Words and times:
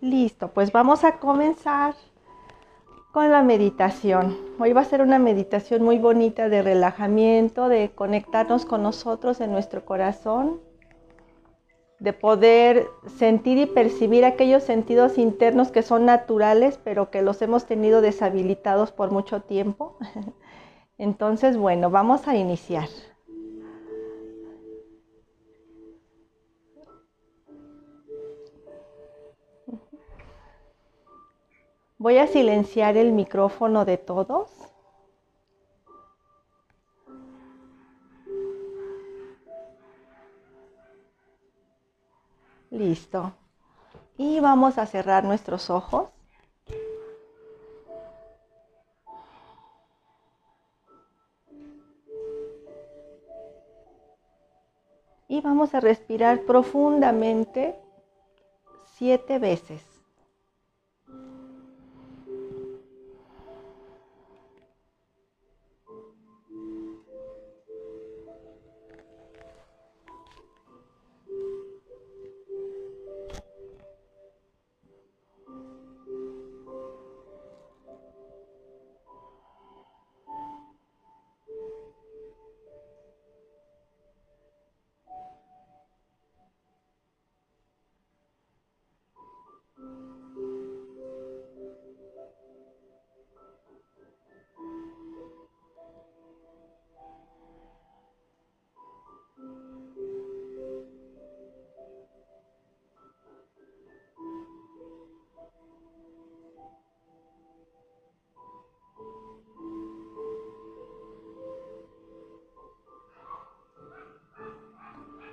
Listo, 0.00 0.52
pues 0.52 0.70
vamos 0.70 1.02
a 1.02 1.18
comenzar 1.18 1.96
con 3.10 3.32
la 3.32 3.42
meditación. 3.42 4.38
Hoy 4.60 4.72
va 4.72 4.82
a 4.82 4.84
ser 4.84 5.02
una 5.02 5.18
meditación 5.18 5.82
muy 5.82 5.98
bonita 5.98 6.48
de 6.48 6.62
relajamiento, 6.62 7.68
de 7.68 7.90
conectarnos 7.90 8.64
con 8.64 8.84
nosotros 8.84 9.40
en 9.40 9.50
nuestro 9.50 9.84
corazón, 9.84 10.60
de 11.98 12.12
poder 12.12 12.86
sentir 13.16 13.58
y 13.58 13.66
percibir 13.66 14.24
aquellos 14.24 14.62
sentidos 14.62 15.18
internos 15.18 15.72
que 15.72 15.82
son 15.82 16.04
naturales, 16.04 16.78
pero 16.84 17.10
que 17.10 17.22
los 17.22 17.42
hemos 17.42 17.66
tenido 17.66 18.00
deshabilitados 18.00 18.92
por 18.92 19.10
mucho 19.10 19.42
tiempo. 19.42 19.96
Entonces, 20.96 21.56
bueno, 21.56 21.90
vamos 21.90 22.28
a 22.28 22.36
iniciar. 22.36 22.88
Voy 32.00 32.18
a 32.18 32.28
silenciar 32.28 32.96
el 32.96 33.10
micrófono 33.10 33.84
de 33.84 33.98
todos. 33.98 34.48
Listo. 42.70 43.32
Y 44.16 44.38
vamos 44.38 44.78
a 44.78 44.86
cerrar 44.86 45.24
nuestros 45.24 45.70
ojos. 45.70 46.08
Y 55.26 55.40
vamos 55.40 55.74
a 55.74 55.80
respirar 55.80 56.42
profundamente 56.42 57.76
siete 58.86 59.40
veces. 59.40 59.87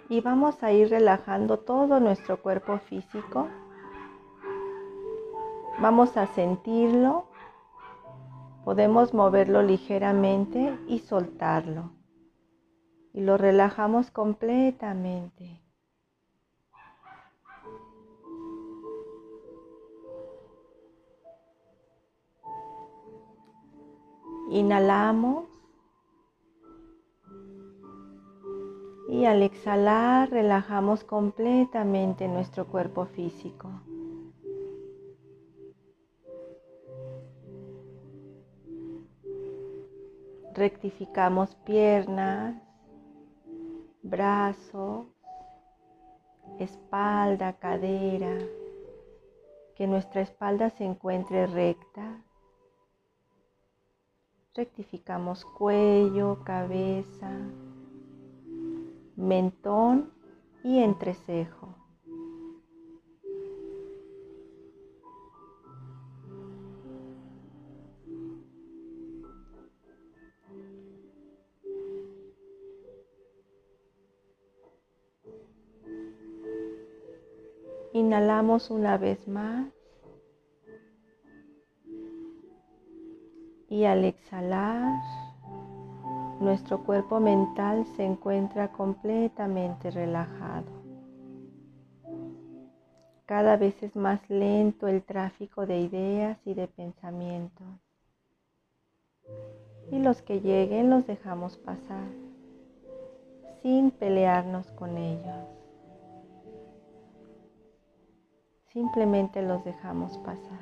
Y 0.09 0.21
vamos 0.21 0.61
a 0.63 0.71
ir 0.71 0.89
relajando 0.89 1.59
todo 1.59 1.99
nuestro 1.99 2.41
cuerpo 2.41 2.77
físico. 2.79 3.47
Vamos 5.79 6.15
a 6.17 6.27
sentirlo, 6.27 7.25
podemos 8.63 9.13
moverlo 9.13 9.61
ligeramente 9.61 10.77
y 10.87 10.99
soltarlo. 10.99 11.91
Y 13.13 13.21
lo 13.21 13.37
relajamos 13.37 14.11
completamente. 14.11 15.61
Inhalamos 24.49 25.54
Y 29.15 29.23
al 29.23 29.43
exhalar 29.43 30.29
relajamos 30.29 31.05
completamente 31.05 32.27
nuestro 32.27 32.67
cuerpo 32.67 33.05
físico. 33.05 33.69
Rectificamos 40.53 41.55
piernas, 41.63 42.61
brazos, 44.03 45.07
espalda, 46.59 47.53
cadera, 47.53 48.37
que 49.77 49.87
nuestra 49.87 50.23
espalda 50.23 50.71
se 50.71 50.83
encuentre 50.83 51.47
recta. 51.47 52.21
Rectificamos 54.53 55.45
cuello, 55.45 56.43
cabeza, 56.43 57.31
mentón 59.15 60.11
y 60.63 60.79
entrecejo. 60.79 61.75
Inhalamos 77.93 78.71
una 78.71 78.97
vez 78.97 79.25
más 79.25 79.71
y 83.69 83.85
al 83.85 84.03
exhalar 84.03 85.01
nuestro 86.39 86.83
cuerpo 86.83 87.19
mental 87.19 87.85
se 87.95 88.03
encuentra 88.03 88.71
completamente 88.71 89.91
relajado. 89.91 90.85
Cada 93.25 93.57
vez 93.57 93.81
es 93.81 93.95
más 93.95 94.29
lento 94.29 94.87
el 94.87 95.01
tráfico 95.03 95.65
de 95.65 95.79
ideas 95.79 96.37
y 96.45 96.53
de 96.53 96.67
pensamientos. 96.67 97.67
Y 99.91 99.99
los 99.99 100.21
que 100.21 100.41
lleguen 100.41 100.89
los 100.89 101.07
dejamos 101.07 101.57
pasar 101.57 102.07
sin 103.65 103.89
pelearnos 103.89 104.71
con 104.73 104.95
ellos. 104.95 105.47
Simplemente 108.67 109.41
los 109.41 109.63
dejamos 109.65 110.19
pasar. 110.19 110.59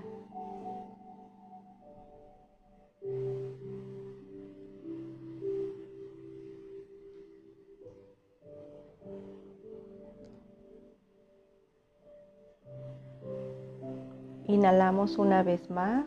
Inhalamos 14.54 15.18
una 15.18 15.42
vez 15.42 15.68
más. 15.72 16.06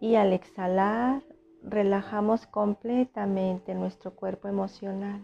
Y 0.00 0.16
al 0.16 0.32
exhalar, 0.32 1.22
relajamos 1.62 2.44
completamente 2.48 3.76
nuestro 3.76 4.16
cuerpo 4.16 4.48
emocional. 4.48 5.22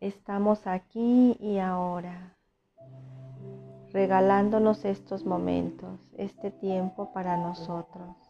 Estamos 0.00 0.66
aquí 0.66 1.38
y 1.40 1.56
ahora, 1.60 2.36
regalándonos 3.90 4.84
estos 4.84 5.24
momentos, 5.24 5.98
este 6.18 6.50
tiempo 6.50 7.10
para 7.14 7.38
nosotros. 7.38 8.27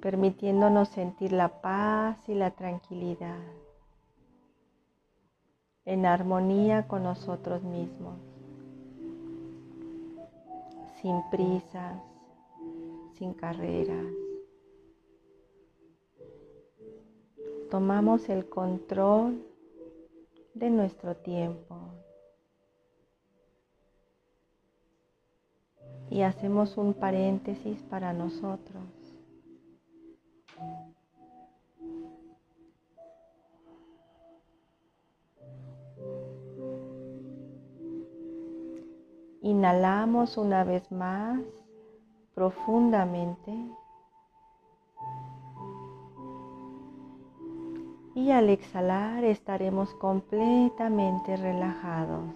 Permitiéndonos 0.00 0.88
sentir 0.88 1.32
la 1.32 1.60
paz 1.60 2.16
y 2.28 2.34
la 2.34 2.52
tranquilidad 2.52 3.38
en 5.84 6.06
armonía 6.06 6.86
con 6.86 7.02
nosotros 7.02 7.62
mismos, 7.62 8.18
sin 11.00 11.22
prisas, 11.30 12.00
sin 13.14 13.32
carreras. 13.32 14.06
Tomamos 17.70 18.28
el 18.28 18.48
control 18.48 19.42
de 20.54 20.70
nuestro 20.70 21.16
tiempo 21.16 21.76
y 26.10 26.22
hacemos 26.22 26.76
un 26.76 26.94
paréntesis 26.94 27.82
para 27.90 28.12
nosotros 28.12 28.97
Inhalamos 39.40 40.36
una 40.36 40.62
vez 40.64 40.92
más 40.92 41.40
profundamente. 42.34 43.52
Y 48.14 48.30
al 48.30 48.50
exhalar 48.50 49.24
estaremos 49.24 49.94
completamente 49.94 51.36
relajados. 51.36 52.34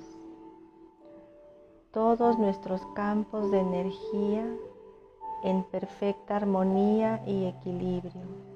Todos 1.93 2.39
nuestros 2.39 2.81
campos 2.95 3.51
de 3.51 3.61
energía 3.61 4.47
en 5.45 5.65
perfecta 5.65 6.37
armonía 6.37 7.23
y 7.27 7.47
equilibrio. 7.47 8.53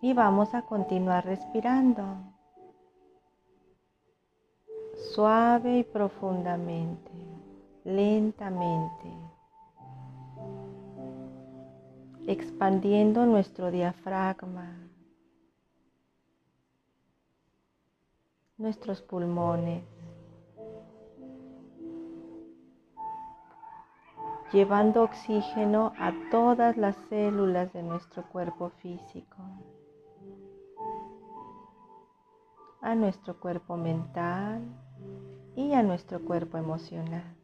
Y 0.00 0.12
vamos 0.14 0.54
a 0.54 0.62
continuar 0.62 1.24
respirando 1.24 2.04
suave 5.14 5.78
y 5.78 5.84
profundamente, 5.84 7.10
lentamente, 7.84 9.27
expandiendo 12.28 13.24
nuestro 13.24 13.70
diafragma, 13.70 14.76
nuestros 18.58 19.00
pulmones, 19.00 19.82
llevando 24.52 25.04
oxígeno 25.04 25.94
a 25.98 26.12
todas 26.30 26.76
las 26.76 26.96
células 27.08 27.72
de 27.72 27.82
nuestro 27.82 28.22
cuerpo 28.28 28.70
físico. 28.82 29.36
a 32.80 32.94
nuestro 32.94 33.38
cuerpo 33.40 33.76
mental 33.76 34.62
y 35.56 35.72
a 35.72 35.82
nuestro 35.82 36.24
cuerpo 36.24 36.58
emocional. 36.58 37.37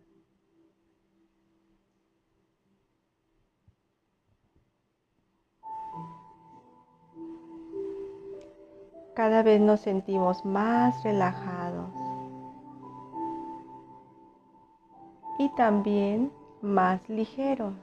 Cada 9.14 9.44
vez 9.44 9.60
nos 9.60 9.80
sentimos 9.80 10.44
más 10.44 11.04
relajados 11.04 11.88
y 15.38 15.48
también 15.50 16.32
más 16.62 17.08
ligeros. 17.08 17.74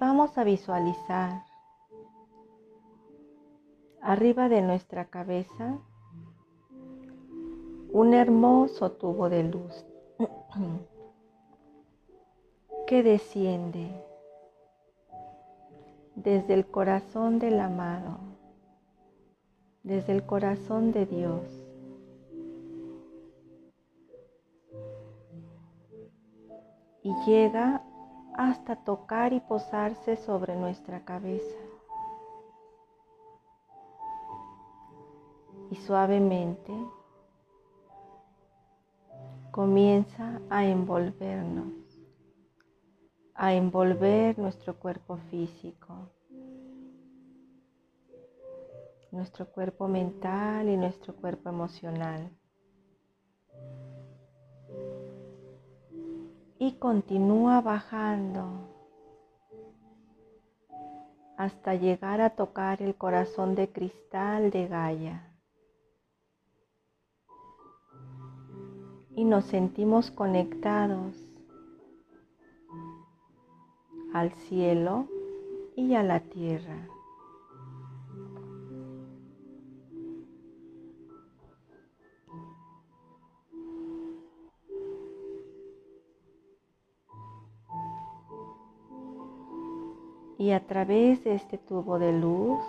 Vamos 0.00 0.36
a 0.38 0.44
visualizar 0.44 1.44
arriba 4.00 4.48
de 4.48 4.62
nuestra 4.62 5.04
cabeza 5.04 5.78
un 7.92 8.14
hermoso 8.14 8.92
tubo 8.92 9.28
de 9.28 9.42
luz 9.42 9.84
que 12.86 13.02
desciende 13.02 13.90
desde 16.14 16.54
el 16.54 16.66
corazón 16.66 17.38
del 17.38 17.60
amado, 17.60 18.18
desde 19.82 20.14
el 20.14 20.24
corazón 20.24 20.92
de 20.92 21.06
Dios. 21.06 21.44
Y 27.02 27.14
llega 27.26 27.82
hasta 28.40 28.74
tocar 28.74 29.34
y 29.34 29.40
posarse 29.40 30.16
sobre 30.16 30.56
nuestra 30.56 31.04
cabeza. 31.04 31.58
Y 35.70 35.76
suavemente 35.76 36.72
comienza 39.50 40.40
a 40.48 40.64
envolvernos, 40.64 41.70
a 43.34 43.52
envolver 43.52 44.38
nuestro 44.38 44.74
cuerpo 44.74 45.18
físico, 45.30 46.08
nuestro 49.12 49.46
cuerpo 49.52 49.86
mental 49.86 50.70
y 50.70 50.78
nuestro 50.78 51.14
cuerpo 51.14 51.50
emocional. 51.50 52.30
Y 56.60 56.72
continúa 56.72 57.62
bajando 57.62 58.68
hasta 61.38 61.74
llegar 61.74 62.20
a 62.20 62.36
tocar 62.36 62.82
el 62.82 62.94
corazón 62.96 63.54
de 63.54 63.72
cristal 63.72 64.50
de 64.50 64.68
Gaia. 64.68 65.34
Y 69.16 69.24
nos 69.24 69.46
sentimos 69.46 70.10
conectados 70.10 71.16
al 74.12 74.30
cielo 74.32 75.08
y 75.76 75.94
a 75.94 76.02
la 76.02 76.20
tierra. 76.20 76.88
Y 90.40 90.52
a 90.52 90.66
través 90.66 91.22
de 91.22 91.34
este 91.34 91.58
tubo 91.58 91.98
de 91.98 92.14
luz 92.14 92.64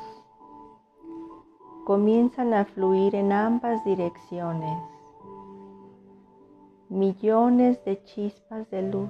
comienzan 1.85 2.53
a 2.53 2.65
fluir 2.65 3.15
en 3.15 3.31
ambas 3.31 3.85
direcciones 3.85 4.77
millones 6.89 7.81
de 7.85 8.03
chispas 8.03 8.69
de 8.71 8.81
luz. 8.81 9.09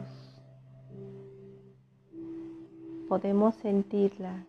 Podemos 3.09 3.55
sentirlas. 3.55 4.45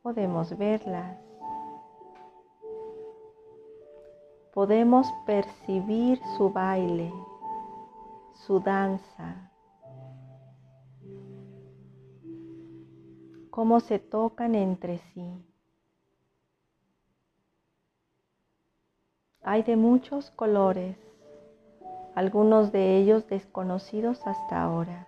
Podemos 0.00 0.56
verlas. 0.56 1.18
Podemos 4.54 5.06
percibir 5.26 6.18
su 6.38 6.48
baile 6.48 7.12
su 8.46 8.58
danza, 8.58 9.52
cómo 13.50 13.78
se 13.78 14.00
tocan 14.00 14.56
entre 14.56 14.98
sí. 15.14 15.46
Hay 19.42 19.62
de 19.62 19.76
muchos 19.76 20.30
colores, 20.32 20.96
algunos 22.16 22.72
de 22.72 22.96
ellos 22.96 23.28
desconocidos 23.28 24.26
hasta 24.26 24.62
ahora. 24.62 25.06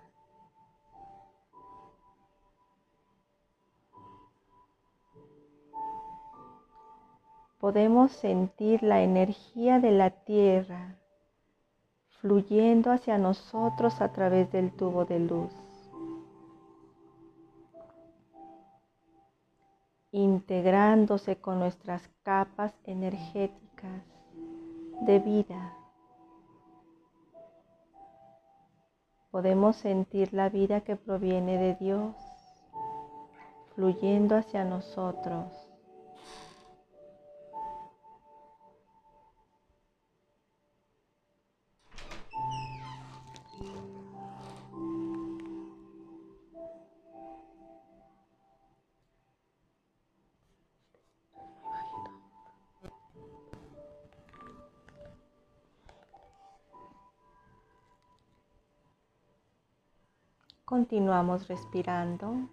Podemos 7.59 8.13
sentir 8.13 8.83
la 8.83 9.03
energía 9.03 9.81
de 9.81 9.91
la 9.91 10.11
tierra 10.11 10.99
fluyendo 12.25 12.91
hacia 12.91 13.19
nosotros 13.19 14.01
a 14.01 14.11
través 14.11 14.51
del 14.51 14.73
tubo 14.73 15.05
de 15.05 15.21
luz. 15.21 15.53
integrándose 20.11 21.37
con 21.37 21.59
nuestras 21.59 22.01
capas 22.23 22.73
energéticas 22.85 24.05
de 25.01 25.19
vida. 25.19 25.75
Podemos 29.33 29.75
sentir 29.75 30.33
la 30.33 30.49
vida 30.49 30.83
que 30.83 30.95
proviene 30.95 31.59
de 31.59 31.75
Dios 31.75 32.15
fluyendo 33.75 34.37
hacia 34.37 34.65
nosotros 34.65 35.64
Continuamos 60.75 61.47
respirando. 61.47 62.51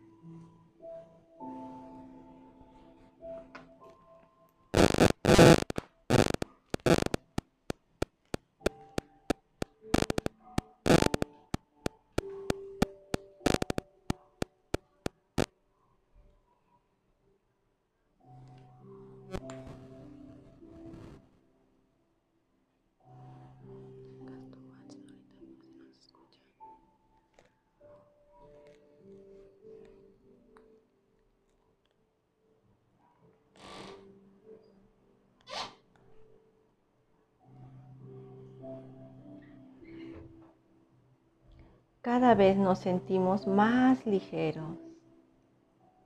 Cada 42.13 42.36
vez 42.36 42.58
nos 42.58 42.80
sentimos 42.80 43.48
más 43.48 44.06
ligeros 44.06 44.77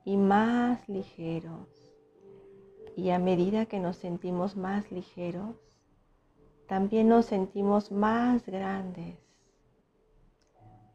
y 0.04 0.16
más 0.16 0.88
ligeros. 0.88 1.68
Y 2.94 3.10
a 3.10 3.18
medida 3.18 3.66
que 3.66 3.80
nos 3.80 3.96
sentimos 3.96 4.54
más 4.54 4.92
ligeros, 4.92 5.56
también 6.68 7.08
nos 7.08 7.26
sentimos 7.26 7.90
más 7.90 8.46
grandes, 8.46 9.18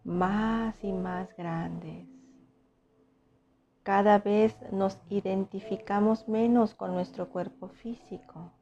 más 0.05 0.81
y 0.81 0.93
más 0.93 1.35
grandes. 1.35 2.07
Cada 3.83 4.17
vez 4.17 4.55
nos 4.71 4.97
identificamos 5.09 6.29
menos 6.29 6.73
con 6.73 6.93
nuestro 6.93 7.27
cuerpo 7.27 7.67
físico 7.67 8.53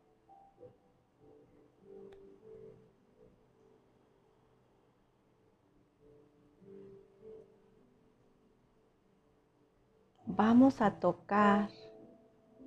vamos 10.39 10.81
a 10.81 10.91
tocar 11.01 11.69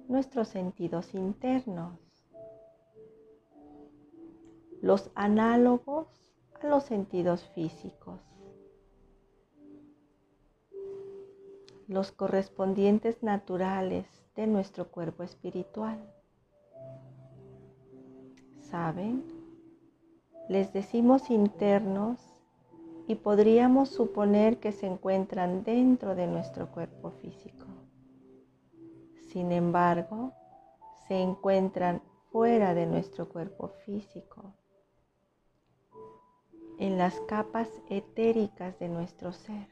nuestros 0.07 0.49
sentidos 0.49 1.15
internos, 1.15 1.99
los 4.83 5.11
análogos 5.15 6.07
a 6.61 6.67
los 6.67 6.85
sentidos 6.85 7.49
físicos, 7.55 8.21
los 11.89 12.13
correspondientes 12.13 13.23
naturales 13.23 14.07
de 14.37 14.47
nuestro 14.47 14.89
cuerpo 14.89 15.23
espiritual. 15.23 15.99
¿Saben? 18.61 19.25
Les 20.51 20.75
decimos 20.75 21.31
internos 21.31 22.32
y 23.07 23.17
podríamos 23.17 23.89
suponer 23.91 24.59
que 24.59 24.73
se 24.73 24.87
encuentran 24.87 25.65
dentro 25.65 26.15
de 26.15 26.27
nuestro 26.27 26.71
cuerpo 26.71 27.11
físico. 27.11 27.67
Sin 29.33 29.53
embargo, 29.53 30.33
se 31.09 31.21
encuentran 31.21 32.03
fuera 32.31 32.75
de 32.75 32.87
nuestro 32.87 33.29
cuerpo 33.29 33.69
físico, 33.85 34.55
en 36.79 36.99
las 36.99 37.21
capas 37.23 37.69
etéricas 37.89 38.79
de 38.79 38.89
nuestro 38.89 39.33
ser. 39.33 39.72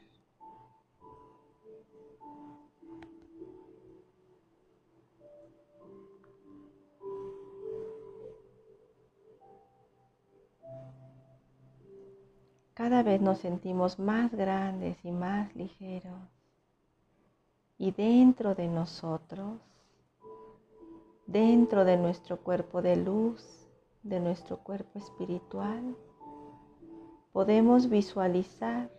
Cada 12.81 13.03
vez 13.03 13.21
nos 13.21 13.37
sentimos 13.37 13.99
más 13.99 14.31
grandes 14.31 14.97
y 15.05 15.11
más 15.11 15.55
ligeros. 15.55 16.19
Y 17.77 17.91
dentro 17.91 18.55
de 18.55 18.67
nosotros, 18.67 19.59
dentro 21.27 21.85
de 21.85 21.97
nuestro 21.97 22.37
cuerpo 22.37 22.81
de 22.81 22.95
luz, 22.95 23.67
de 24.01 24.19
nuestro 24.19 24.57
cuerpo 24.57 24.97
espiritual, 24.97 25.95
podemos 27.31 27.87
visualizar, 27.87 28.89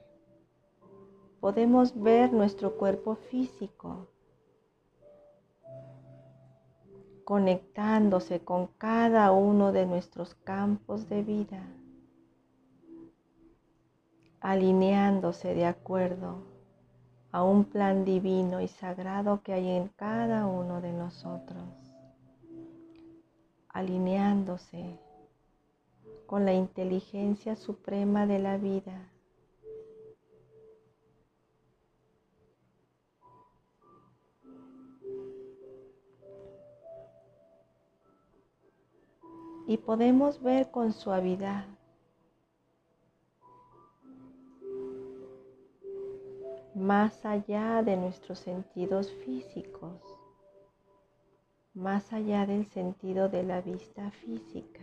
podemos 1.41 2.01
ver 2.01 2.33
nuestro 2.33 2.77
cuerpo 2.77 3.17
físico 3.17 4.07
conectándose 7.25 8.45
con 8.45 8.69
cada 8.79 9.33
uno 9.33 9.73
de 9.73 9.87
nuestros 9.87 10.37
campos 10.37 11.09
de 11.09 11.25
vida 11.25 11.67
alineándose 14.43 15.55
de 15.55 15.67
acuerdo 15.67 16.43
a 17.31 17.45
un 17.45 17.65
plan 17.65 18.05
divino 18.05 18.61
y 18.61 18.67
sagrado 18.67 19.41
que 19.43 19.53
hay 19.53 19.69
en 19.69 19.89
cada 19.89 20.47
uno 20.47 20.81
de 20.81 20.93
nosotros, 20.93 21.63
alineándose 23.69 24.99
con 26.27 26.45
la 26.45 26.53
inteligencia 26.53 27.55
suprema 27.55 28.27
de 28.27 28.39
la 28.41 28.57
vida. 28.59 29.09
Y 39.69 39.77
podemos 39.77 40.43
ver 40.43 40.71
con 40.73 40.93
suavidad 40.93 41.65
más 46.75 47.25
allá 47.27 47.83
de 47.83 47.97
nuestros 47.97 48.39
sentidos 48.39 49.11
físicos, 49.25 50.01
más 51.75 52.13
allá 52.13 52.47
del 52.47 52.67
sentido 52.67 53.29
de 53.29 53.43
la 53.43 53.61
vista 53.61 54.11
física. 54.11 54.83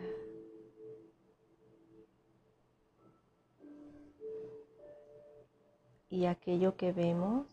Y 6.09 6.25
aquello 6.25 6.75
que 6.75 6.91
vemos 6.91 7.47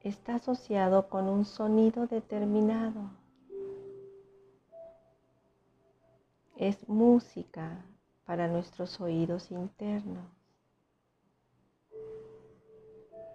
está 0.00 0.36
asociado 0.36 1.08
con 1.08 1.28
un 1.28 1.44
sonido 1.44 2.06
determinado. 2.06 3.10
Es 6.56 6.88
música 6.88 7.84
para 8.24 8.48
nuestros 8.48 9.00
oídos 9.00 9.50
internos. 9.50 10.39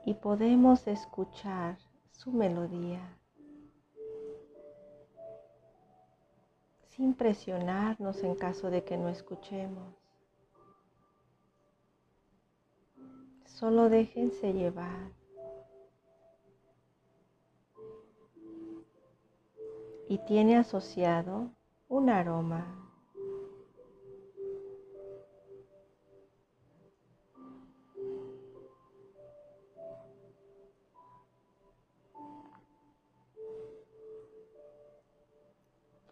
Y 0.05 0.13
podemos 0.13 0.87
escuchar 0.87 1.77
su 2.11 2.31
melodía 2.31 3.17
sin 6.89 7.13
presionarnos 7.13 8.23
en 8.23 8.35
caso 8.35 8.69
de 8.69 8.83
que 8.83 8.97
no 8.97 9.09
escuchemos. 9.09 9.95
Solo 13.45 13.89
déjense 13.89 14.53
llevar. 14.53 15.11
Y 20.07 20.19
tiene 20.19 20.55
asociado 20.55 21.49
un 21.89 22.09
aroma 22.09 22.84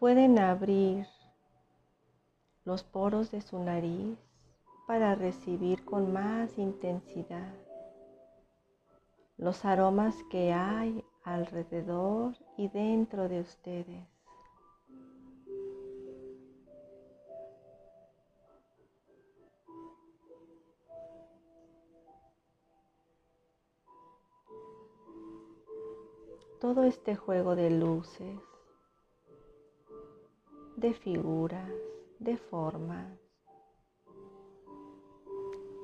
pueden 0.04 0.38
abrir 0.38 1.06
los 2.66 2.84
poros 2.84 3.30
de 3.30 3.40
su 3.40 3.58
nariz 3.58 4.18
para 4.86 5.14
recibir 5.14 5.82
con 5.86 6.12
más 6.12 6.58
intensidad 6.58 7.54
los 9.38 9.64
aromas 9.64 10.14
que 10.30 10.52
hay 10.52 11.02
alrededor 11.22 12.36
y 12.58 12.68
dentro 12.68 13.30
de 13.30 13.40
ustedes. 13.40 14.06
Todo 26.60 26.84
este 26.84 27.16
juego 27.16 27.56
de 27.56 27.70
luces 27.70 28.53
de 30.76 30.92
figuras, 30.94 31.70
de 32.18 32.36
formas, 32.36 33.18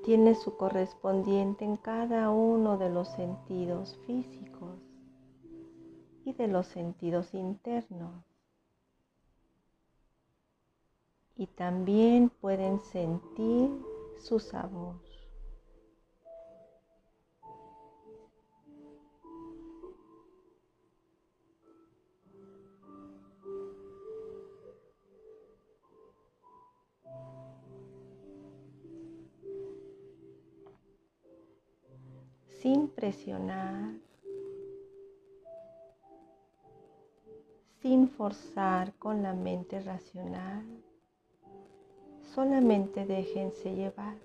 tiene 0.04 0.35
su 0.35 0.56
correspondiente 0.56 1.64
en 1.64 1.76
cada 1.76 2.30
uno 2.30 2.78
de 2.78 2.90
los 2.90 3.09
sentidos 3.09 3.99
físicos 4.06 4.78
y 6.25 6.32
de 6.32 6.49
los 6.49 6.66
sentidos 6.66 7.35
internos. 7.35 8.25
Y 11.37 11.47
también 11.47 12.30
pueden 12.30 12.80
sentir 12.80 13.70
su 14.18 14.40
sabor. 14.40 15.10
Sin 32.61 32.88
presionar, 32.88 33.95
sin 37.81 38.11
forzar 38.11 38.93
con 38.99 39.23
la 39.23 39.33
mente 39.33 39.81
racional, 39.81 40.67
solamente 42.35 43.07
déjense 43.07 43.75
llevar. 43.75 44.19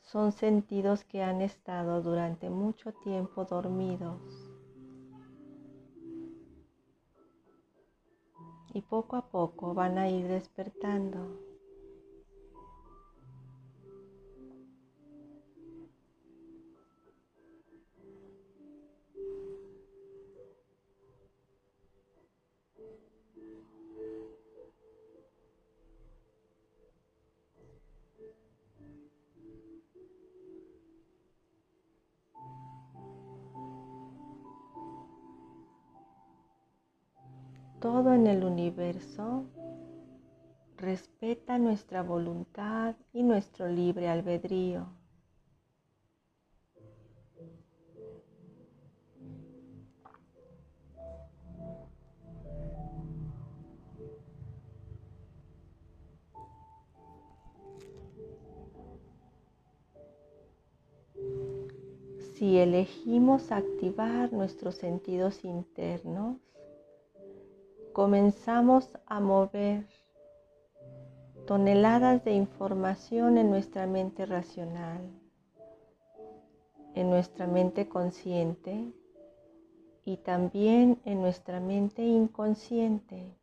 Son 0.00 0.32
sentidos 0.32 1.04
que 1.04 1.22
han 1.22 1.42
estado 1.42 2.00
durante 2.00 2.48
mucho 2.48 2.92
tiempo 2.92 3.44
dormidos 3.44 4.20
y 8.72 8.80
poco 8.80 9.16
a 9.16 9.26
poco 9.28 9.74
van 9.74 9.98
a 9.98 10.08
ir 10.08 10.26
despertando. 10.26 11.51
Respeta 40.76 41.58
nuestra 41.58 42.02
voluntad 42.02 42.96
y 43.12 43.22
nuestro 43.22 43.68
libre 43.68 44.08
albedrío. 44.08 44.88
Si 62.34 62.58
elegimos 62.58 63.52
activar 63.52 64.32
nuestros 64.32 64.74
sentidos 64.74 65.44
internos, 65.44 66.38
comenzamos 67.92 68.98
a 69.06 69.20
mover 69.20 69.86
toneladas 71.46 72.24
de 72.24 72.32
información 72.32 73.36
en 73.36 73.50
nuestra 73.50 73.86
mente 73.86 74.24
racional, 74.24 75.02
en 76.94 77.10
nuestra 77.10 77.46
mente 77.46 77.88
consciente 77.88 78.92
y 80.04 80.16
también 80.18 81.00
en 81.04 81.20
nuestra 81.20 81.60
mente 81.60 82.02
inconsciente. 82.02 83.36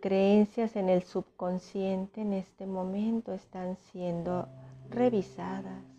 Creencias 0.00 0.76
en 0.76 0.88
el 0.88 1.02
subconsciente 1.02 2.20
en 2.22 2.32
este 2.32 2.66
momento 2.66 3.32
están 3.32 3.76
siendo 3.92 4.48
revisadas 4.90 5.91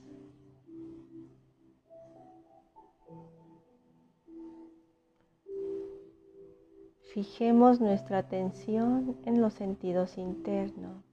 Fijemos 7.13 7.79
nuestra 7.79 8.17
atención 8.17 9.15
en 9.25 9.39
los 9.39 9.53
sentidos 9.53 10.17
internos. 10.17 11.05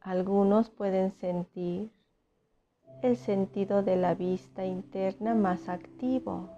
Algunos 0.00 0.68
pueden 0.68 1.12
sentir 1.12 1.92
el 3.04 3.16
sentido 3.16 3.84
de 3.84 3.94
la 3.94 4.16
vista 4.16 4.66
interna 4.66 5.36
más 5.36 5.68
activo. 5.68 6.50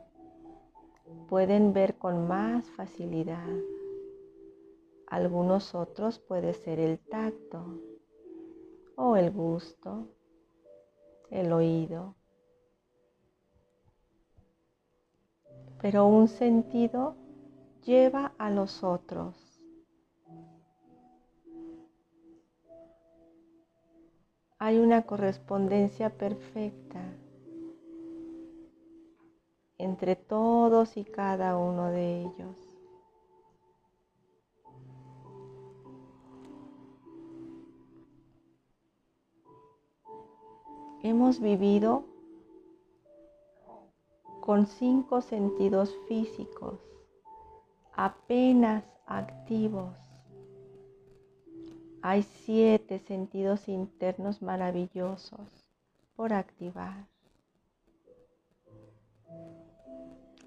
Pueden 1.28 1.74
ver 1.74 1.98
con 1.98 2.26
más 2.26 2.70
facilidad. 2.70 3.55
Algunos 5.09 5.74
otros 5.74 6.18
puede 6.18 6.55
ser 6.55 6.81
el 6.81 7.00
tacto 7.00 7.83
o 8.96 9.16
el 9.16 9.31
gusto, 9.31 10.09
el 11.28 11.52
oído 11.52 12.14
pero 15.83 16.07
un 16.07 16.29
sentido 16.29 17.16
lleva 17.85 18.33
a 18.38 18.51
los 18.51 18.85
otros. 18.85 19.37
Hay 24.61 24.79
una 24.79 25.03
correspondencia 25.03 26.16
perfecta 26.16 27.03
entre 29.77 30.14
todos 30.14 30.97
y 30.97 31.05
cada 31.05 31.57
uno 31.57 31.90
de 31.90 32.21
ellos. 32.21 32.57
Hemos 41.03 41.40
vivido 41.40 42.12
con 44.42 44.66
cinco 44.66 45.20
sentidos 45.20 45.96
físicos 46.09 46.81
apenas 47.92 48.83
activos. 49.07 49.94
Hay 52.02 52.24
siete 52.24 52.98
sentidos 52.98 53.68
internos 53.68 54.42
maravillosos 54.42 55.70
por 56.16 56.33
activar. 56.33 57.07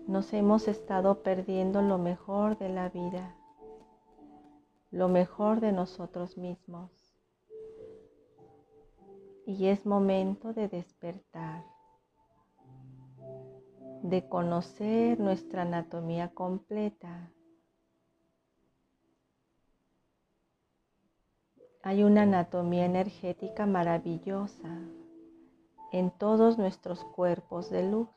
Nos 0.07 0.33
hemos 0.33 0.67
estado 0.67 1.23
perdiendo 1.23 1.81
lo 1.81 1.97
mejor 1.97 2.57
de 2.57 2.67
la 2.67 2.89
vida, 2.89 3.33
lo 4.91 5.07
mejor 5.07 5.61
de 5.61 5.71
nosotros 5.71 6.37
mismos. 6.37 6.91
Y 9.45 9.67
es 9.67 9.85
momento 9.85 10.51
de 10.51 10.67
despertar 10.67 11.74
de 14.09 14.27
conocer 14.29 15.19
nuestra 15.19 15.63
anatomía 15.63 16.31
completa. 16.33 17.31
Hay 21.81 22.03
una 22.03 22.21
anatomía 22.21 22.85
energética 22.85 23.65
maravillosa 23.65 24.79
en 25.91 26.11
todos 26.11 26.59
nuestros 26.59 27.03
cuerpos 27.03 27.71
de 27.71 27.89
luz, 27.89 28.09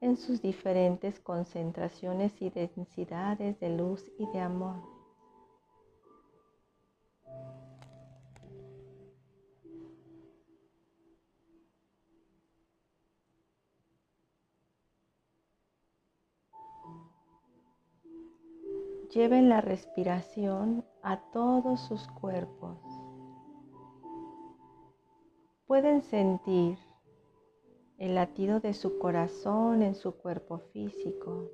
en 0.00 0.16
sus 0.16 0.40
diferentes 0.40 1.18
concentraciones 1.18 2.40
y 2.40 2.50
densidades 2.50 3.58
de 3.58 3.70
luz 3.70 4.04
y 4.18 4.26
de 4.26 4.40
amor. 4.40 4.76
Lleven 19.10 19.48
la 19.48 19.60
respiración 19.60 20.84
a 21.02 21.18
todos 21.32 21.80
sus 21.80 22.06
cuerpos. 22.06 22.78
Pueden 25.66 26.02
sentir 26.02 26.78
el 27.98 28.14
latido 28.14 28.60
de 28.60 28.72
su 28.72 29.00
corazón 29.00 29.82
en 29.82 29.96
su 29.96 30.12
cuerpo 30.12 30.58
físico 30.72 31.50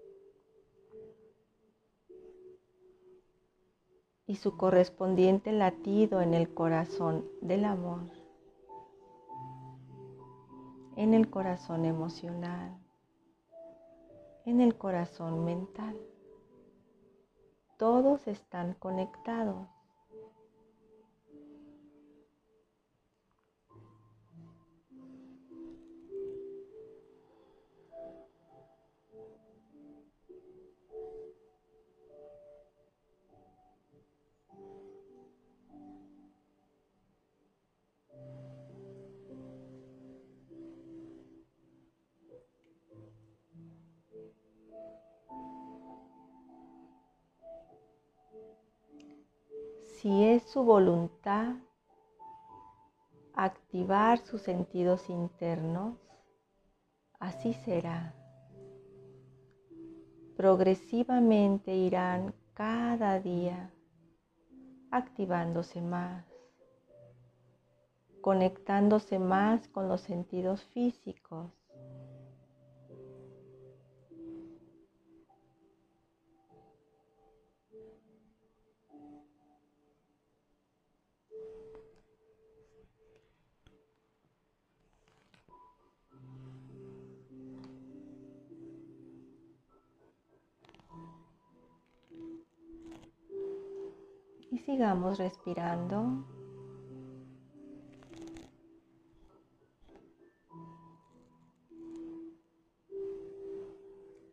y 4.26 4.36
su 4.36 4.58
correspondiente 4.58 5.50
latido 5.52 6.20
en 6.20 6.34
el 6.34 6.52
corazón 6.52 7.24
del 7.40 7.64
amor, 7.64 8.10
en 10.96 11.14
el 11.14 11.30
corazón 11.30 11.86
emocional, 11.86 12.78
en 14.44 14.60
el 14.60 14.76
corazón 14.76 15.44
mental. 15.46 15.96
Todos 17.76 18.26
están 18.26 18.74
conectados. 18.74 19.75
Si 50.06 50.22
es 50.22 50.44
su 50.44 50.62
voluntad 50.62 51.56
activar 53.34 54.20
sus 54.20 54.40
sentidos 54.40 55.10
internos, 55.10 55.98
así 57.18 57.54
será. 57.54 58.14
Progresivamente 60.36 61.74
irán 61.74 62.36
cada 62.54 63.18
día 63.18 63.74
activándose 64.92 65.82
más, 65.82 66.24
conectándose 68.20 69.18
más 69.18 69.66
con 69.66 69.88
los 69.88 70.02
sentidos 70.02 70.62
físicos 70.66 71.50
sigamos 94.66 95.16
respirando. 95.18 96.24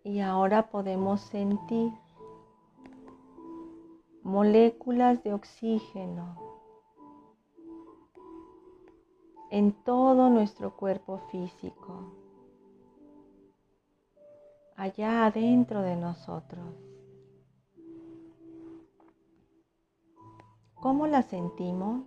Y 0.04 0.20
ahora 0.20 0.70
podemos 0.70 1.22
sentir 1.22 1.94
moléculas 4.24 5.24
de 5.24 5.34
oxígeno 5.34 6.36
en 9.50 9.72
todo 9.84 10.30
nuestro 10.30 10.76
cuerpo 10.76 11.20
físico, 11.32 12.12
allá 14.76 15.28
adentro 15.28 15.84
de 15.84 15.96
nosotros. 15.96 16.93
¿Cómo 20.84 21.08
las 21.08 21.28
sentimos? 21.28 22.04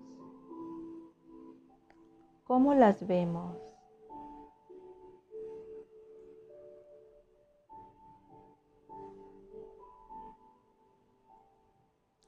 ¿Cómo 2.45 2.75
las 2.75 3.07
vemos? 3.07 3.57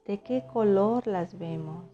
¿De 0.07 0.23
qué 0.23 0.47
color 0.51 1.07
las 1.07 1.39
vemos? 1.39 1.85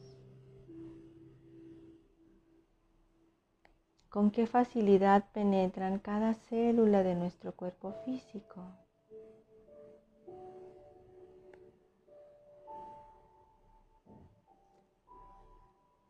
¿Con 4.09 4.31
qué 4.31 4.47
facilidad 4.47 5.25
penetran 5.33 5.99
cada 5.99 6.35
célula 6.35 7.03
de 7.03 7.17
nuestro 7.17 7.57
cuerpo 7.57 7.93
físico? 8.05 8.63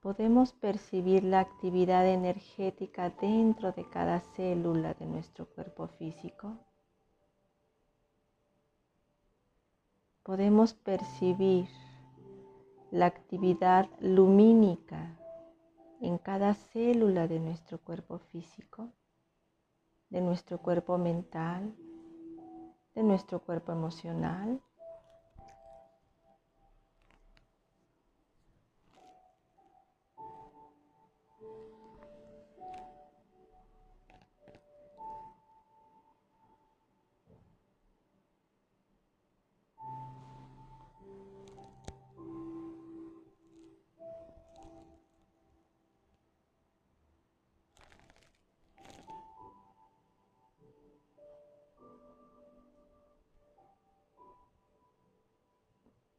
Podemos 0.04 0.52
percibir 0.52 1.24
la 1.24 1.40
actividad 1.40 2.06
energética 2.06 3.08
dentro 3.08 3.72
de 3.72 3.88
cada 3.88 4.20
célula 4.36 4.92
de 4.92 5.06
nuestro 5.06 5.46
cuerpo 5.46 5.88
físico. 5.88 6.58
Podemos 10.22 10.74
percibir 10.74 11.68
la 12.90 13.06
actividad 13.06 13.88
lumínica 13.98 15.18
en 16.02 16.18
cada 16.18 16.52
célula 16.52 17.26
de 17.26 17.40
nuestro 17.40 17.78
cuerpo 17.78 18.18
físico, 18.18 18.90
de 20.10 20.20
nuestro 20.20 20.58
cuerpo 20.58 20.98
mental, 20.98 21.74
de 22.94 23.02
nuestro 23.02 23.40
cuerpo 23.40 23.72
emocional 23.72 24.60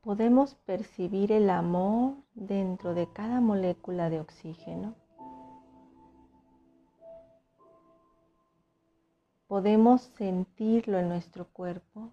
podemos 0.06 0.54
percibir 0.68 1.32
el 1.32 1.50
amor 1.50 2.13
dentro 2.36 2.94
de 2.94 3.12
cada 3.12 3.41
molécula 3.41 4.12
de 4.12 4.20
oxígeno. 4.20 4.94
Podemos 9.48 10.04
sentirlo 10.15 11.00
en 11.00 11.10
nuestro 11.10 11.48
cuerpo 11.48 12.12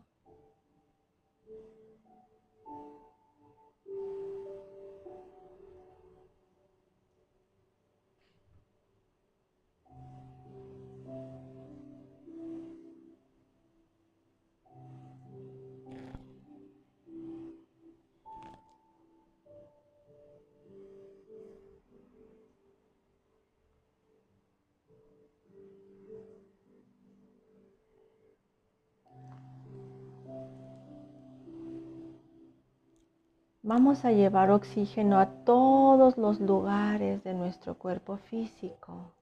Vamos 33.64 34.05
a 34.05 34.11
llevar 34.11 34.51
oxígeno 34.51 35.20
a 35.20 35.44
todos 35.44 36.18
los 36.18 36.40
lugares 36.40 37.22
de 37.22 37.33
nuestro 37.33 37.79
cuerpo 37.79 38.16
físico, 38.16 39.12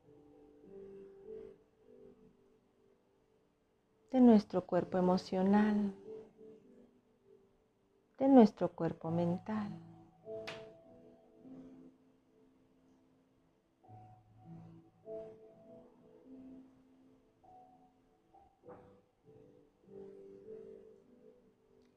de 4.11 4.21
nuestro 4.21 4.63
cuerpo 4.63 4.97
emocional, 4.97 5.93
de 8.17 8.29
nuestro 8.29 8.71
cuerpo 8.71 9.11
mental. 9.11 9.90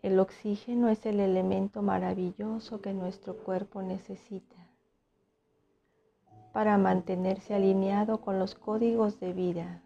El 0.04 0.20
oxígeno 0.20 0.90
es 0.90 1.06
el 1.06 1.22
elemento 1.22 1.82
maravilloso 1.82 2.82
que 2.82 2.94
nuestro 2.94 3.38
cuerpo 3.38 3.82
necesita 3.82 4.68
para 6.52 6.78
mantenerse 6.78 7.56
alineado 7.56 8.20
con 8.20 8.38
los 8.38 8.54
códigos 8.54 9.22
de 9.22 9.32
vida 9.32 9.83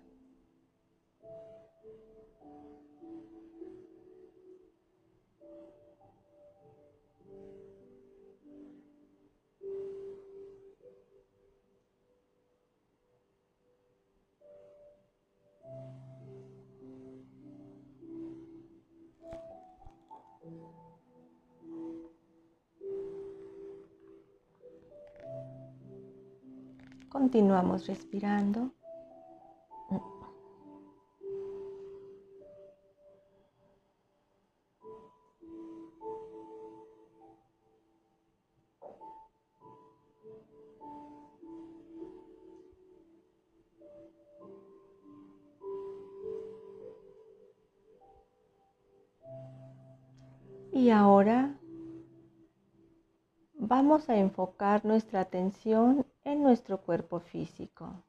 Continuamos 27.37 27.85
respirando. 27.85 28.71
Y 50.73 50.89
ahora 50.89 51.55
vamos 53.59 54.09
a 54.09 54.17
enfocar 54.17 54.83
nuestra 54.85 55.21
atención 55.21 56.03
en 56.27 56.43
nuestro 56.43 56.81
cuerpo 56.81 57.21
físico, 57.21 58.03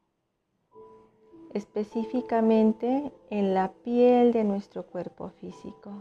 específicamente 1.54 3.12
en 3.30 3.54
la 3.54 3.72
piel 3.84 4.32
de 4.32 4.42
nuestro 4.42 4.86
cuerpo 4.86 5.30
físico. 5.40 5.92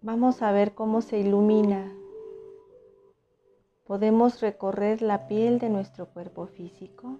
Vamos 0.00 0.40
a 0.40 0.50
ver 0.50 0.74
cómo 0.74 1.02
se 1.02 1.18
ilumina. 1.18 1.92
Podemos 3.84 4.40
recorrer 4.40 5.02
la 5.02 5.28
piel 5.28 5.58
de 5.58 5.68
nuestro 5.68 6.06
cuerpo 6.06 6.46
físico 6.46 7.18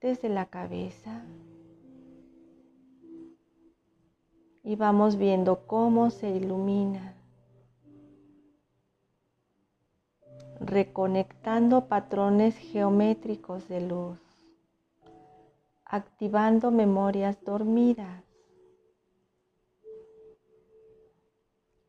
desde 0.00 0.30
la 0.30 0.46
cabeza 0.46 1.26
y 4.62 4.76
vamos 4.76 5.16
viendo 5.16 5.66
cómo 5.66 6.08
se 6.08 6.30
ilumina, 6.30 7.17
reconectando 10.60 11.86
patrones 11.86 12.56
geométricos 12.56 13.68
de 13.68 13.80
luz, 13.80 14.18
activando 15.84 16.70
memorias 16.70 17.42
dormidas, 17.44 18.24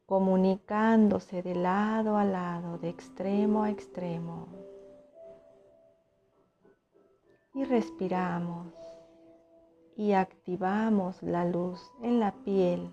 comunicándose 0.06 1.42
de 1.42 1.56
lado 1.56 2.18
a 2.18 2.26
lado, 2.26 2.78
de 2.78 2.90
extremo 2.90 3.64
a 3.64 3.70
extremo. 3.70 4.48
Y 7.54 7.64
respiramos 7.64 8.68
y 9.98 10.14
activamos 10.14 11.22
la 11.22 11.44
luz 11.44 11.82
en 12.02 12.20
la 12.20 12.32
piel, 12.44 12.90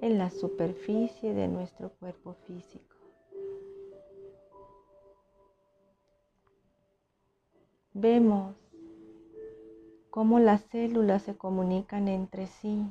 en 0.00 0.18
la 0.18 0.30
superficie 0.30 1.32
de 1.32 1.46
nuestro 1.46 1.90
cuerpo 1.90 2.34
físico. 2.46 2.87
Vemos 8.00 8.54
cómo 10.10 10.38
las 10.38 10.62
células 10.62 11.22
se 11.22 11.36
comunican 11.36 12.08
entre 12.08 12.46
sí. 12.46 12.82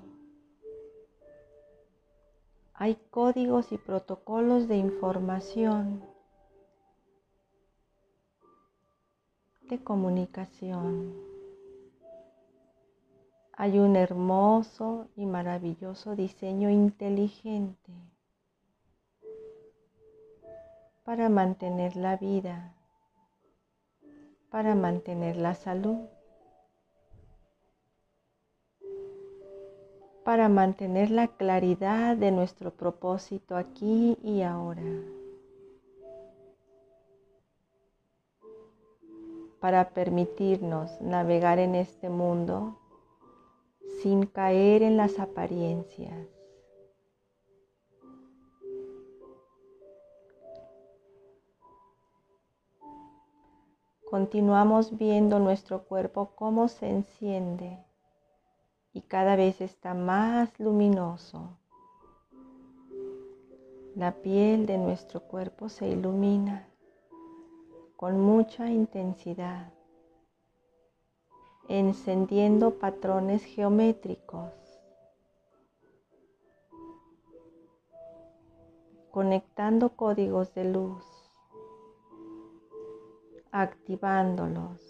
Hay 2.74 2.96
códigos 3.10 3.72
y 3.72 3.78
protocolos 3.78 4.67
de 4.67 4.78
información, 4.78 6.04
de 9.70 9.84
comunicación 9.84 11.28
hay 13.60 13.80
un 13.80 13.96
hermoso 13.96 15.08
y 15.15 15.26
maravilloso 15.26 16.15
diseño 16.15 16.70
inteligente 16.70 17.91
para 21.04 21.28
mantener 21.30 21.96
la 21.96 22.17
vida, 22.17 22.76
para 24.49 24.75
mantener 24.75 25.38
la 25.38 25.55
salud, 25.55 26.07
para 30.23 30.49
mantener 30.49 31.10
la 31.12 31.27
claridad 31.27 32.17
de 32.17 32.31
nuestro 32.31 32.71
propósito 32.71 33.55
aquí 33.55 34.17
y 34.23 34.41
ahora. 34.41 34.83
para 39.60 39.89
permitirnos 39.89 41.01
navegar 41.01 41.60
en 41.60 41.75
este 41.75 42.10
mundo 42.10 42.77
sin 44.01 44.25
caer 44.25 44.83
en 44.83 44.97
las 44.97 45.19
apariencias. 45.19 46.37
Continuamos 54.10 54.98
viendo 54.98 55.39
nuestro 55.39 55.84
cuerpo 55.84 56.32
cómo 56.36 56.67
se 56.67 56.89
enciende 56.89 57.78
y 58.93 59.02
cada 59.02 59.36
vez 59.36 59.62
está 59.62 59.93
más 59.93 60.58
luminoso. 60.60 61.58
La 63.96 64.13
piel 64.13 64.65
de 64.65 64.78
nuestro 64.78 65.22
cuerpo 65.22 65.70
se 65.70 65.88
ilumina 65.89 66.67
con 67.96 68.20
mucha 68.20 68.70
intensidad 68.70 69.74
encendiendo 71.67 72.80
patrones 72.80 73.43
geométricos, 73.43 74.54
conectando 79.12 79.89
códigos 79.89 80.54
de 80.54 80.63
luz, 80.63 81.04
activándolos. 83.51 84.81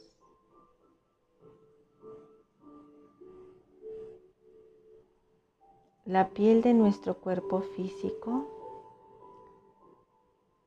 La 6.05 6.29
piel 6.29 6.61
de 6.61 6.73
nuestro 6.73 7.15
cuerpo 7.15 7.61
físico 7.61 8.47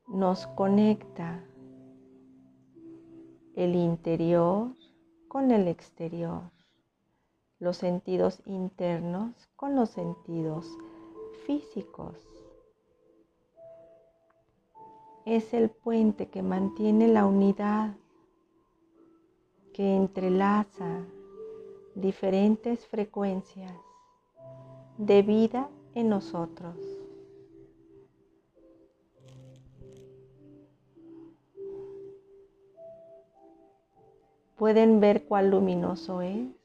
nos 0.07 0.45
conecta 0.47 1.43
el 3.55 3.75
interior 3.75 4.75
con 5.27 5.51
el 5.51 5.67
exterior, 5.67 6.43
los 7.59 7.77
sentidos 7.77 8.41
internos 8.45 9.49
con 9.55 9.75
los 9.75 9.89
sentidos 9.89 10.67
físicos. 11.45 12.40
Es 15.25 15.53
el 15.53 15.69
puente 15.69 16.29
que 16.29 16.41
mantiene 16.41 17.07
la 17.07 17.25
unidad, 17.25 17.95
que 19.73 19.95
entrelaza 19.95 21.05
diferentes 21.95 22.87
frecuencias 22.87 23.73
de 24.97 25.21
vida 25.21 25.69
en 25.93 26.09
nosotros. 26.09 26.75
¿Pueden 34.57 34.99
ver 34.99 35.25
cuál 35.25 35.51
luminoso 35.51 36.21
es? 36.21 36.60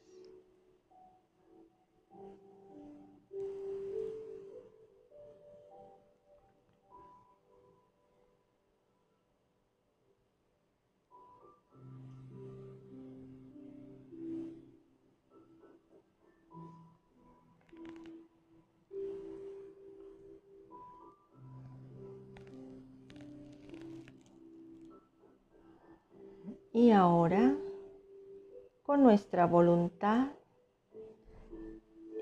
Nuestra 29.07 29.45
voluntad, 29.45 30.27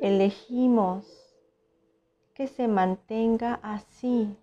elegimos 0.01 1.03
que 2.35 2.45
se 2.45 2.67
mantenga 2.67 3.59
así. 3.63 4.37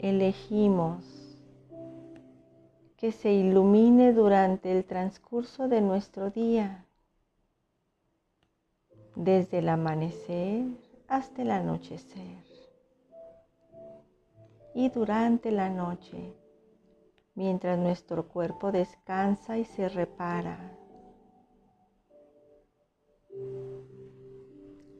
Elegimos 0.00 1.04
que 2.96 3.12
se 3.12 3.32
ilumine 3.32 4.12
durante 4.14 4.76
el 4.76 4.84
transcurso 4.84 5.68
de 5.68 5.80
nuestro 5.80 6.30
día, 6.30 6.84
desde 9.14 9.58
el 9.58 9.68
amanecer 9.68 10.64
hasta 11.06 11.42
el 11.42 11.52
anochecer 11.52 12.45
y 14.76 14.90
durante 14.90 15.50
la 15.50 15.70
noche, 15.70 16.34
mientras 17.34 17.78
nuestro 17.78 18.28
cuerpo 18.28 18.72
descansa 18.72 19.56
y 19.56 19.64
se 19.64 19.88
repara. 19.88 20.72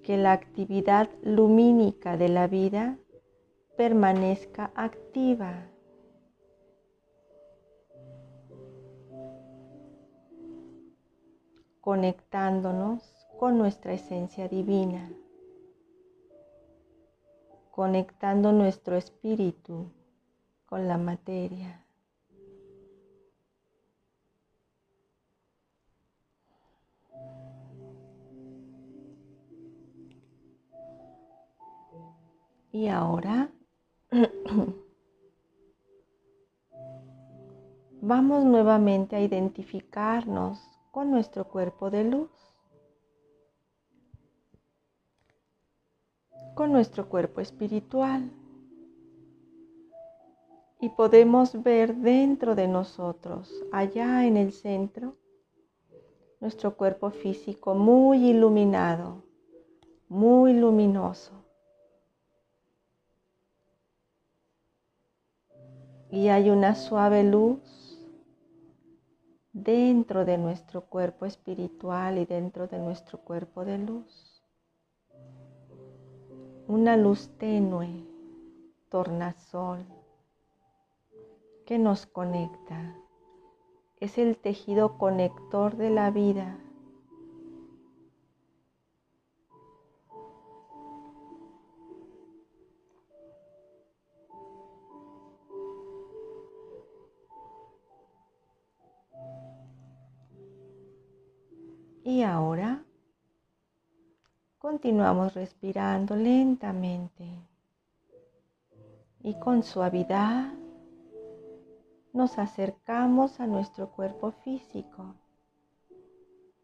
que 0.03 0.17
la 0.17 0.31
actividad 0.31 1.11
lumínica 1.25 2.17
de 2.17 2.29
la 2.29 2.47
vida 2.47 2.97
permanezca 3.77 4.71
activa. 4.75 5.69
conectándonos 11.81 13.29
con 13.39 13.59
nuestra 13.59 13.93
esencia 13.93 14.49
divina, 14.49 15.09
conectando 17.77 18.53
nuestro 18.53 18.97
espíritu 18.97 19.93
con 20.65 20.89
la 20.89 20.97
materia. 20.97 21.85
Y 32.73 32.89
ahora 32.89 33.51
vamos 38.01 38.45
nuevamente 38.47 39.17
a 39.17 39.21
identificarnos 39.21 40.59
con 40.93 41.11
nuestro 41.11 41.45
cuerpo 41.47 41.91
de 41.91 42.05
luz, 42.05 42.31
con 46.57 46.73
nuestro 46.73 47.09
cuerpo 47.09 47.41
espiritual. 47.41 48.29
Y 50.81 50.89
podemos 50.89 51.63
ver 51.63 51.95
dentro 51.95 52.57
de 52.57 52.67
nosotros, 52.67 53.55
allá 53.71 54.27
en 54.27 54.37
el 54.37 54.53
centro, 54.53 55.17
nuestro 56.41 56.77
cuerpo 56.77 57.11
físico 57.11 57.75
muy 57.75 58.31
iluminado, 58.31 59.23
muy 60.09 60.53
luminoso. 60.53 61.47
y 66.11 66.29
hay 66.29 66.51
una 66.51 66.75
suave 66.75 67.25
luz 67.25 67.99
dentro 69.53 70.25
de 70.25 70.39
nuestro 70.39 70.83
cuerpo 70.83 71.27
espiritual 71.27 72.19
y 72.19 72.25
dentro 72.25 72.69
de 72.69 72.79
nuestro 72.79 73.19
cuerpo 73.19 73.65
de 73.65 73.79
luz. 73.79 74.36
Una 76.69 76.97
luz 76.97 77.31
tenue, 77.39 78.05
tornasol, 78.89 79.85
que 81.65 81.79
nos 81.79 82.07
conecta. 82.07 82.97
Es 84.01 84.19
el 84.19 84.37
tejido 84.37 84.99
conector 84.99 85.77
de 85.77 85.91
la 85.91 86.11
vida 86.11 86.59
Y 102.07 102.23
ahora 102.23 102.86
continuamos 104.69 105.35
respirando 105.35 106.17
lentamente 106.17 107.25
y 109.23 109.39
con 109.39 109.63
suavidad 109.63 110.53
nos 112.13 112.37
acercamos 112.41 113.39
a 113.39 113.47
nuestro 113.47 113.93
cuerpo 113.93 114.33
físico. 114.33 115.15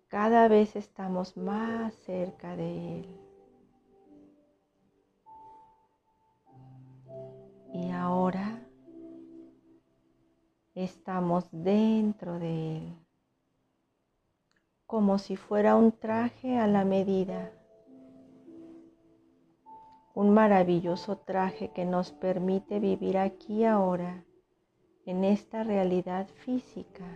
Cada 0.08 0.48
vez 0.48 0.74
estamos 0.74 1.36
más 1.36 1.94
cerca 1.94 2.56
de 2.56 2.98
él. 2.98 3.20
Y 7.72 7.92
ahora 7.92 8.66
estamos 10.74 11.46
dentro 11.52 12.40
de 12.40 12.78
él 12.78 12.96
como 14.92 15.18
si 15.18 15.36
fuera 15.36 15.74
un 15.74 15.90
traje 15.92 16.58
a 16.58 16.66
la 16.66 16.84
medida, 16.84 17.50
un 20.14 20.30
maravilloso 20.34 21.16
traje 21.16 21.70
que 21.70 21.84
nos 21.84 22.12
permite 22.12 22.80
vivir 22.80 23.16
aquí 23.16 23.64
ahora, 23.64 24.24
en 25.06 25.24
esta 25.24 25.64
realidad 25.64 26.26
física. 26.44 27.06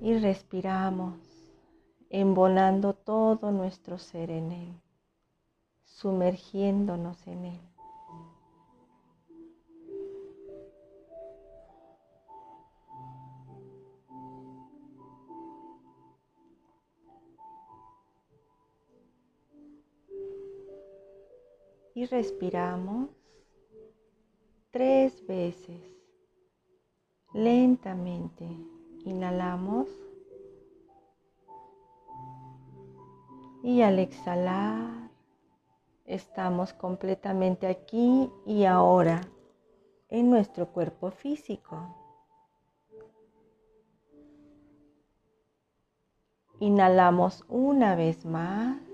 Y 0.00 0.18
respiramos, 0.18 1.18
embonando 2.10 2.94
todo 2.94 3.50
nuestro 3.50 3.98
ser 3.98 4.30
en 4.30 4.52
él, 4.52 4.80
sumergiéndonos 5.84 7.26
en 7.26 7.44
él. 7.46 7.73
Respiramos 22.06 23.08
tres 24.70 25.26
veces. 25.26 25.80
Lentamente 27.32 28.46
inhalamos 29.04 29.88
y 33.62 33.82
al 33.82 33.98
exhalar 33.98 35.10
estamos 36.04 36.72
completamente 36.72 37.66
aquí 37.66 38.30
y 38.46 38.64
ahora 38.64 39.20
en 40.08 40.30
nuestro 40.30 40.68
cuerpo 40.68 41.10
físico. 41.10 41.96
Inhalamos 46.60 47.44
una 47.48 47.96
vez 47.96 48.24
más. 48.24 48.93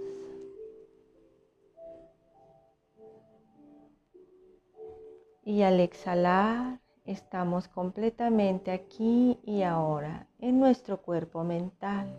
Y 5.51 5.65
al 5.65 5.81
exhalar, 5.81 6.79
estamos 7.05 7.67
completamente 7.67 8.71
aquí 8.71 9.37
y 9.43 9.63
ahora 9.63 10.29
en 10.39 10.61
nuestro 10.61 11.03
cuerpo 11.03 11.43
mental, 11.43 12.17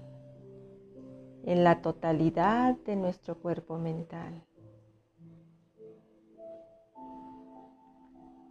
en 1.46 1.64
la 1.64 1.82
totalidad 1.82 2.76
de 2.86 2.98
nuestro 2.98 3.40
cuerpo 3.40 3.78
mental. 3.78 4.44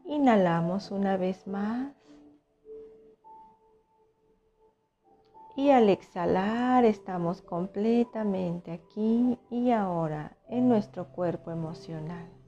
Inhalamos 0.07 0.91
una 0.91 1.19
vez 1.19 1.47
más. 1.47 1.93
Y 5.57 5.73
al 5.73 5.91
exhalar 5.91 6.87
estamos 6.87 7.43
completamente 7.43 8.73
aquí 8.73 9.39
y 9.51 9.73
ahora 9.73 10.39
en 10.49 10.71
nuestro 10.71 11.09
cuerpo 11.09 11.51
emocional. 11.51 12.40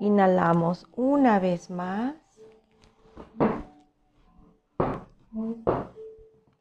Inhalamos 0.00 0.86
una 0.96 1.38
vez 1.38 1.68
más. 1.68 2.14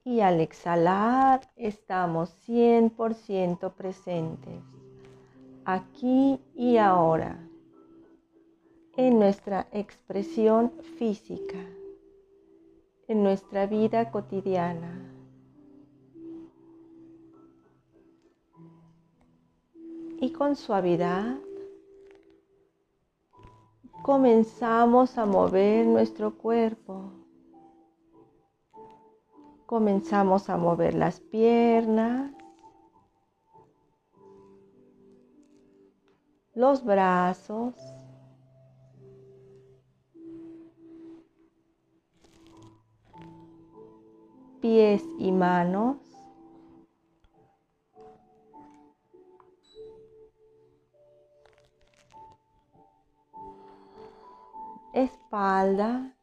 Y 0.03 0.19
al 0.19 0.41
exhalar 0.41 1.49
estamos 1.55 2.35
100% 2.45 3.73
presentes, 3.75 4.61
aquí 5.63 6.41
y 6.53 6.77
ahora, 6.77 7.39
en 8.97 9.19
nuestra 9.19 9.67
expresión 9.71 10.73
física, 10.97 11.59
en 13.07 13.23
nuestra 13.23 13.67
vida 13.67 14.11
cotidiana. 14.11 15.13
Y 20.19 20.33
con 20.33 20.57
suavidad 20.57 21.37
comenzamos 24.09 25.19
a 25.19 25.25
mover 25.27 25.85
nuestro 25.85 26.35
cuerpo. 26.35 27.11
Comenzamos 29.67 30.49
a 30.49 30.57
mover 30.57 30.95
las 30.95 31.19
piernas, 31.19 32.33
los 36.55 36.83
brazos, 36.83 37.75
pies 44.59 45.03
y 45.19 45.31
manos, 45.31 45.97
espalda, 54.93 56.15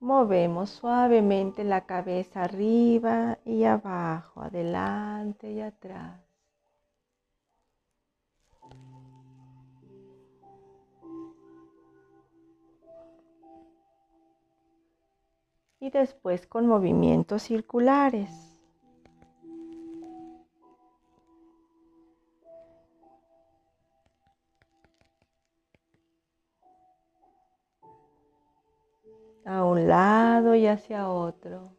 Movemos 0.00 0.70
suavemente 0.70 1.64
la 1.64 1.84
cabeza 1.84 2.44
arriba 2.44 3.38
y 3.44 3.64
abajo, 3.64 4.42
adelante 4.42 5.50
y 5.50 5.60
atrás. 5.60 6.27
Y 15.80 15.90
después 15.90 16.46
con 16.46 16.66
movimientos 16.66 17.42
circulares. 17.42 18.48
a 29.48 29.64
un 29.64 29.88
lado 29.88 30.54
y 30.54 30.66
hacia 30.66 31.08
otro. 31.08 31.77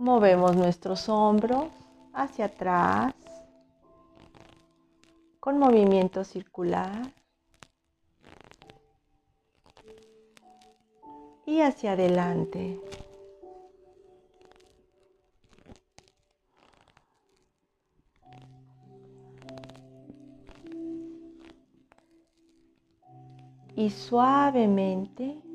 Movemos 0.00 0.54
nuestros 0.54 1.08
hombros 1.08 1.72
hacia 2.14 2.44
atrás 2.44 3.12
con 5.40 5.58
movimiento 5.58 6.22
circular 6.22 7.12
y 11.44 11.62
hacia 11.62 11.92
adelante. 11.92 12.80
Y 23.74 23.90
suavemente 23.90 25.47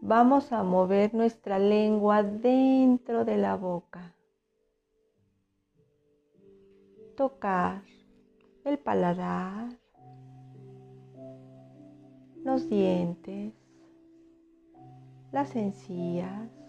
vamos 0.00 0.52
a 0.52 0.62
mover 0.62 1.14
nuestra 1.14 1.58
lengua 1.58 2.22
dentro 2.22 3.24
de 3.24 3.36
la 3.36 3.56
boca. 3.56 4.14
Tocar 7.16 7.82
el 8.64 8.78
paladar, 8.78 9.78
los 12.44 12.68
dientes, 12.68 13.52
las 15.32 15.54
encías. 15.54 16.59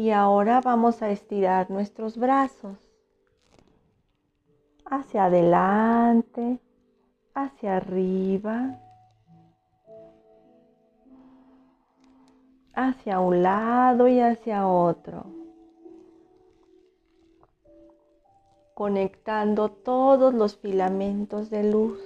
Y 0.00 0.12
ahora 0.12 0.62
vamos 0.62 1.02
a 1.02 1.10
estirar 1.10 1.70
nuestros 1.70 2.16
brazos 2.16 2.78
hacia 4.86 5.26
adelante, 5.26 6.58
hacia 7.34 7.76
arriba, 7.76 8.80
hacia 12.72 13.20
un 13.20 13.42
lado 13.42 14.08
y 14.08 14.20
hacia 14.20 14.66
otro, 14.66 15.26
conectando 18.72 19.70
todos 19.70 20.32
los 20.32 20.56
filamentos 20.56 21.50
de 21.50 21.70
luz, 21.70 22.00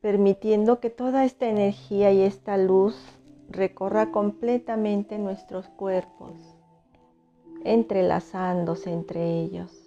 permitiendo 0.00 0.80
que 0.80 0.88
toda 0.88 1.26
esta 1.26 1.46
energía 1.46 2.10
y 2.10 2.22
esta 2.22 2.56
luz 2.56 3.19
recorra 3.50 4.12
completamente 4.12 5.18
nuestros 5.18 5.68
cuerpos, 5.68 6.34
entrelazándose 7.64 8.92
entre 8.92 9.40
ellos. 9.40 9.79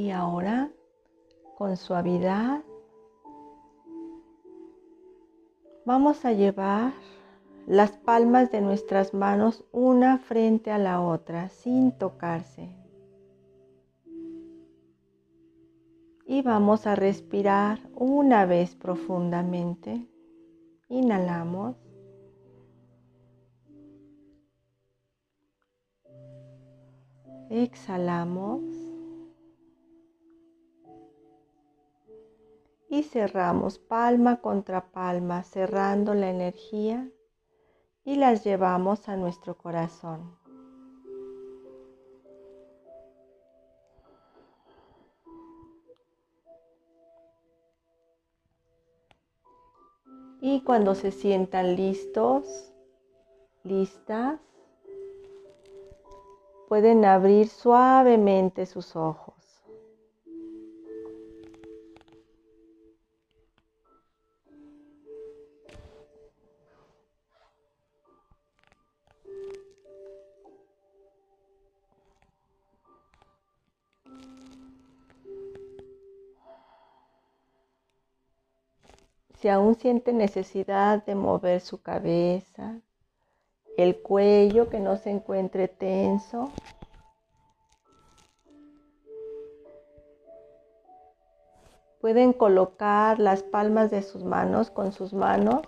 Y 0.00 0.12
ahora, 0.12 0.70
con 1.58 1.76
suavidad, 1.76 2.64
vamos 5.84 6.24
a 6.24 6.32
llevar 6.32 6.94
las 7.66 7.98
palmas 7.98 8.50
de 8.50 8.62
nuestras 8.62 9.12
manos 9.12 9.62
una 9.72 10.16
frente 10.16 10.70
a 10.70 10.78
la 10.78 11.02
otra 11.02 11.50
sin 11.50 11.92
tocarse. 11.92 12.74
Y 16.24 16.40
vamos 16.40 16.86
a 16.86 16.96
respirar 16.96 17.80
una 17.94 18.46
vez 18.46 18.76
profundamente. 18.76 20.08
Inhalamos. 20.88 21.76
Exhalamos. 27.50 28.79
Y 32.90 33.04
cerramos 33.04 33.78
palma 33.78 34.40
contra 34.40 34.90
palma, 34.90 35.44
cerrando 35.44 36.12
la 36.12 36.28
energía 36.28 37.08
y 38.04 38.16
las 38.16 38.42
llevamos 38.44 39.08
a 39.08 39.16
nuestro 39.16 39.56
corazón. 39.56 40.36
Y 50.40 50.64
cuando 50.64 50.96
se 50.96 51.12
sientan 51.12 51.76
listos, 51.76 52.72
listas, 53.62 54.40
pueden 56.68 57.04
abrir 57.04 57.46
suavemente 57.48 58.66
sus 58.66 58.96
ojos. 58.96 59.39
Si 79.40 79.48
aún 79.48 79.74
siente 79.74 80.12
necesidad 80.12 81.02
de 81.06 81.14
mover 81.14 81.62
su 81.62 81.80
cabeza, 81.80 82.78
el 83.78 84.02
cuello 84.02 84.68
que 84.68 84.80
no 84.80 84.98
se 84.98 85.08
encuentre 85.08 85.66
tenso, 85.66 86.52
pueden 92.02 92.34
colocar 92.34 93.18
las 93.18 93.42
palmas 93.42 93.90
de 93.90 94.02
sus 94.02 94.24
manos 94.24 94.70
con 94.70 94.92
sus 94.92 95.14
manos 95.14 95.62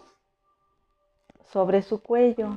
sobre 1.51 1.81
su 1.81 2.03
cuello. 2.03 2.51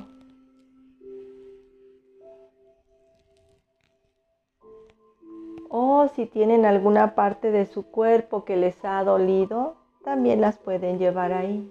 O 5.70 6.08
si 6.08 6.26
tienen 6.26 6.66
alguna 6.66 7.14
parte 7.14 7.50
de 7.52 7.64
su 7.64 7.90
cuerpo 7.90 8.44
que 8.44 8.58
les 8.58 8.84
ha 8.84 9.02
dolido, 9.02 9.85
también 10.06 10.40
las 10.40 10.56
pueden 10.56 11.00
llevar 11.00 11.32
ahí. 11.32 11.68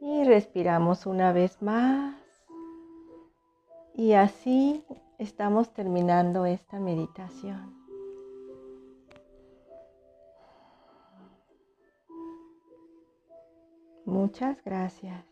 Y 0.00 0.22
respiramos 0.22 1.06
una 1.06 1.32
vez 1.32 1.60
más. 1.60 2.14
Y 3.96 4.12
así 4.12 4.84
estamos 5.18 5.74
terminando 5.74 6.46
esta 6.46 6.78
meditación. 6.78 7.79
Muchas 14.10 14.56
gracias. 14.64 15.29